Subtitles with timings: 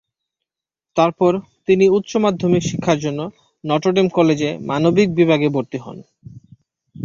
[0.97, 1.31] তারপর
[1.67, 3.19] তিনি উচ্চ মাধ্যমিক শিক্ষার জন্য
[3.63, 5.97] নটর ডেম কলেজে মানবিক বিভাগে ভর্তি হন।